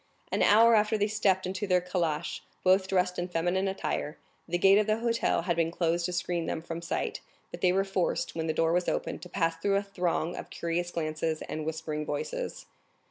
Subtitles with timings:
[0.31, 4.17] An hour after they stepped into their calash, both dressed in feminine attire.
[4.47, 7.71] The gate of the hotel had been closed to screen them from sight, but they
[7.71, 11.43] were forced, when the door was open, to pass through a throng of curious glances
[11.43, 12.65] and whispering voices.